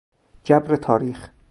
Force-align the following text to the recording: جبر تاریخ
جبر 0.43 0.75
تاریخ 0.75 1.29